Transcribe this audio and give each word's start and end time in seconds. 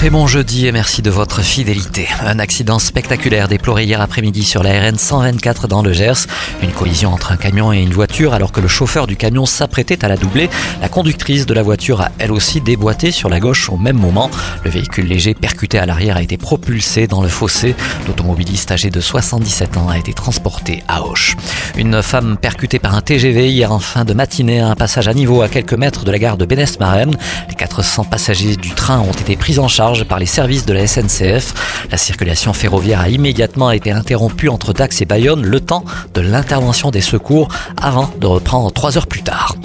Très 0.00 0.08
bon 0.08 0.26
jeudi 0.26 0.66
et 0.66 0.72
merci 0.72 1.02
de 1.02 1.10
votre 1.10 1.42
fidélité. 1.42 2.08
Un 2.24 2.38
accident 2.38 2.78
spectaculaire 2.78 3.48
déploré 3.48 3.84
hier 3.84 4.00
après-midi 4.00 4.44
sur 4.44 4.62
la 4.62 4.80
RN 4.80 4.96
124 4.96 5.68
dans 5.68 5.82
le 5.82 5.92
Gers. 5.92 6.26
Une 6.62 6.72
collision 6.72 7.12
entre 7.12 7.32
un 7.32 7.36
camion 7.36 7.70
et 7.70 7.82
une 7.82 7.92
voiture 7.92 8.32
alors 8.32 8.50
que 8.50 8.62
le 8.62 8.66
chauffeur 8.66 9.06
du 9.06 9.16
camion 9.16 9.44
s'apprêtait 9.44 10.02
à 10.02 10.08
la 10.08 10.16
doubler. 10.16 10.48
La 10.80 10.88
conductrice 10.88 11.44
de 11.44 11.52
la 11.52 11.62
voiture 11.62 12.00
a 12.00 12.12
elle 12.18 12.32
aussi 12.32 12.62
déboîté 12.62 13.10
sur 13.10 13.28
la 13.28 13.40
gauche 13.40 13.68
au 13.68 13.76
même 13.76 13.98
moment. 13.98 14.30
Le 14.64 14.70
véhicule 14.70 15.06
léger 15.06 15.34
percuté 15.34 15.78
à 15.78 15.84
l'arrière 15.84 16.16
a 16.16 16.22
été 16.22 16.38
propulsé 16.38 17.06
dans 17.06 17.20
le 17.20 17.28
fossé. 17.28 17.76
L'automobiliste 18.06 18.72
âgé 18.72 18.88
de 18.88 19.02
77 19.02 19.76
ans 19.76 19.90
a 19.90 19.98
été 19.98 20.14
transporté 20.14 20.82
à 20.88 21.02
Auch. 21.02 21.36
Une 21.76 22.02
femme 22.02 22.38
percutée 22.38 22.78
par 22.78 22.94
un 22.94 23.02
TGV 23.02 23.50
hier 23.50 23.70
en 23.70 23.80
fin 23.80 24.06
de 24.06 24.14
matinée 24.14 24.60
à 24.60 24.68
un 24.68 24.76
passage 24.76 25.08
à 25.08 25.12
niveau 25.12 25.42
à 25.42 25.50
quelques 25.50 25.74
mètres 25.74 26.06
de 26.06 26.10
la 26.10 26.18
gare 26.18 26.38
de 26.38 26.46
Bénès-Marem. 26.46 27.10
Les 27.50 27.54
400 27.54 28.04
passagers 28.04 28.56
du 28.56 28.70
train 28.70 29.00
ont 29.00 29.12
été 29.12 29.36
pris 29.36 29.58
en 29.58 29.68
charge 29.68 29.89
par 30.06 30.18
les 30.18 30.26
services 30.26 30.66
de 30.66 30.72
la 30.72 30.86
SNCF. 30.86 31.86
La 31.90 31.98
circulation 31.98 32.52
ferroviaire 32.52 33.00
a 33.00 33.08
immédiatement 33.08 33.70
été 33.72 33.90
interrompue 33.90 34.48
entre 34.48 34.72
Dax 34.72 35.02
et 35.02 35.04
Bayonne 35.04 35.44
le 35.44 35.60
temps 35.60 35.84
de 36.14 36.20
l'intervention 36.20 36.90
des 36.90 37.00
secours 37.00 37.48
avant 37.76 38.08
de 38.20 38.26
reprendre 38.26 38.72
trois 38.72 38.96
heures 38.96 39.08
plus 39.08 39.22
tard. 39.22 39.56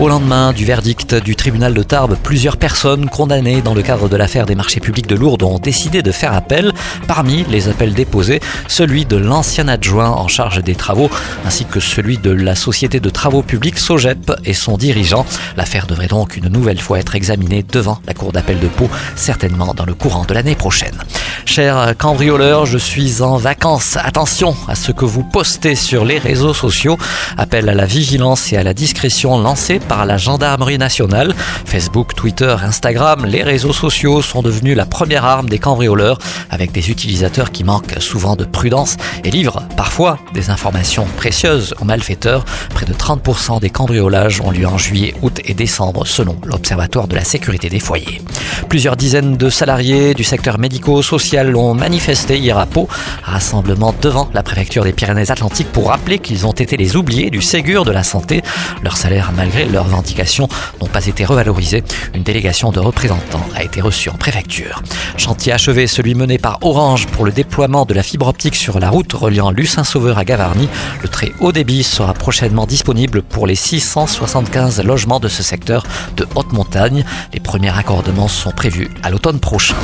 Au 0.00 0.08
lendemain 0.08 0.52
du 0.52 0.64
verdict 0.64 1.14
du 1.14 1.36
tribunal 1.36 1.72
de 1.72 1.84
Tarbes, 1.84 2.16
plusieurs 2.20 2.56
personnes 2.56 3.08
condamnées 3.08 3.62
dans 3.62 3.74
le 3.74 3.82
cadre 3.82 4.08
de 4.08 4.16
l'affaire 4.16 4.44
des 4.44 4.56
marchés 4.56 4.80
publics 4.80 5.06
de 5.06 5.14
Lourdes 5.14 5.44
ont 5.44 5.60
décidé 5.60 6.02
de 6.02 6.10
faire 6.10 6.32
appel. 6.32 6.72
Parmi 7.06 7.44
les 7.48 7.68
appels 7.68 7.94
déposés, 7.94 8.40
celui 8.66 9.06
de 9.06 9.16
l'ancien 9.16 9.68
adjoint 9.68 10.10
en 10.10 10.26
charge 10.26 10.64
des 10.64 10.74
travaux, 10.74 11.08
ainsi 11.46 11.64
que 11.64 11.78
celui 11.78 12.18
de 12.18 12.32
la 12.32 12.56
société 12.56 12.98
de 12.98 13.08
travaux 13.08 13.42
publics 13.42 13.78
Sogep 13.78 14.32
et 14.44 14.52
son 14.52 14.76
dirigeant. 14.76 15.26
L'affaire 15.56 15.86
devrait 15.86 16.08
donc 16.08 16.36
une 16.36 16.48
nouvelle 16.48 16.80
fois 16.80 16.98
être 16.98 17.14
examinée 17.14 17.62
devant 17.62 18.00
la 18.08 18.14
cour 18.14 18.32
d'appel 18.32 18.58
de 18.58 18.66
Pau, 18.66 18.90
certainement 19.14 19.74
dans 19.74 19.86
le 19.86 19.94
courant 19.94 20.24
de 20.24 20.34
l'année 20.34 20.56
prochaine. 20.56 20.98
Cher 21.46 21.94
cambrioleur, 21.96 22.66
je 22.66 22.78
suis 22.78 23.22
en 23.22 23.36
vacances. 23.36 23.96
Attention 24.02 24.56
à 24.66 24.74
ce 24.74 24.90
que 24.90 25.04
vous 25.04 25.22
postez 25.22 25.76
sur 25.76 26.04
les 26.04 26.18
réseaux 26.18 26.54
sociaux. 26.54 26.98
Appel 27.38 27.68
à 27.68 27.74
la 27.74 27.86
vigilance 27.86 28.52
et 28.52 28.56
à 28.56 28.64
la 28.64 28.74
discrétion 28.74 29.38
lancé 29.38 29.78
par 29.84 30.06
la 30.06 30.16
gendarmerie 30.16 30.78
nationale. 30.78 31.34
Facebook, 31.64 32.14
Twitter, 32.14 32.54
Instagram, 32.62 33.24
les 33.24 33.42
réseaux 33.42 33.72
sociaux 33.72 34.22
sont 34.22 34.42
devenus 34.42 34.76
la 34.76 34.86
première 34.86 35.24
arme 35.24 35.48
des 35.48 35.58
cambrioleurs 35.58 36.18
avec 36.50 36.72
des 36.72 36.90
utilisateurs 36.90 37.50
qui 37.50 37.64
manquent 37.64 38.00
souvent 38.00 38.36
de 38.36 38.44
prudence 38.44 38.96
et 39.24 39.30
livrent 39.30 39.62
parfois 39.76 40.18
des 40.32 40.50
informations 40.50 41.06
précieuses 41.16 41.74
aux 41.80 41.84
malfaiteurs. 41.84 42.44
Près 42.70 42.86
de 42.86 42.92
30% 42.92 43.60
des 43.60 43.70
cambriolages 43.70 44.40
ont 44.40 44.50
lieu 44.50 44.66
en 44.66 44.78
juillet, 44.78 45.14
août 45.22 45.40
et 45.44 45.54
décembre 45.54 46.06
selon 46.06 46.36
l'Observatoire 46.44 47.08
de 47.08 47.14
la 47.14 47.24
sécurité 47.24 47.68
des 47.68 47.80
foyers. 47.80 48.22
Plusieurs 48.68 48.96
dizaines 48.96 49.36
de 49.36 49.50
salariés 49.50 50.14
du 50.14 50.24
secteur 50.24 50.58
médico-social 50.58 51.54
ont 51.56 51.74
manifesté 51.74 52.38
hier 52.38 52.58
à 52.58 52.66
Pau, 52.66 52.88
rassemblement 53.22 53.94
devant 54.00 54.28
la 54.34 54.42
préfecture 54.42 54.84
des 54.84 54.92
Pyrénées-Atlantiques 54.92 55.72
pour 55.72 55.88
rappeler 55.88 56.18
qu'ils 56.18 56.46
ont 56.46 56.52
été 56.52 56.76
les 56.76 56.96
oubliés 56.96 57.30
du 57.30 57.42
Ségur 57.42 57.84
de 57.84 57.92
la 57.92 58.02
santé. 58.02 58.42
Leur 58.82 58.96
salaire, 58.96 59.32
malgré 59.36 59.66
leurs 59.74 59.84
revendications, 59.84 60.48
n'ont 60.80 60.86
pas 60.86 61.06
été 61.06 61.24
revalorisés. 61.24 61.84
Une 62.14 62.22
délégation 62.22 62.70
de 62.70 62.80
représentants 62.80 63.46
a 63.54 63.62
été 63.62 63.80
reçue 63.80 64.08
en 64.08 64.14
préfecture. 64.14 64.82
Chantier 65.16 65.52
achevé, 65.52 65.86
celui 65.86 66.14
mené 66.14 66.38
par 66.38 66.58
Orange 66.62 67.06
pour 67.08 67.24
le 67.24 67.32
déploiement 67.32 67.84
de 67.84 67.92
la 67.92 68.02
fibre 68.02 68.28
optique 68.28 68.54
sur 68.54 68.80
la 68.80 68.88
route 68.88 69.12
reliant 69.12 69.50
Lucin-Sauveur 69.50 70.16
à 70.16 70.24
Gavarnie. 70.24 70.68
Le 71.02 71.08
très 71.08 71.32
haut 71.40 71.52
débit 71.52 71.82
sera 71.82 72.14
prochainement 72.14 72.66
disponible 72.66 73.22
pour 73.22 73.46
les 73.46 73.56
675 73.56 74.82
logements 74.82 75.20
de 75.20 75.28
ce 75.28 75.42
secteur 75.42 75.84
de 76.16 76.26
haute 76.34 76.52
montagne. 76.52 77.04
Les 77.32 77.40
premiers 77.40 77.70
raccordements 77.70 78.28
sont 78.28 78.52
prévus 78.52 78.90
à 79.02 79.10
l'automne 79.10 79.40
prochain. 79.40 79.76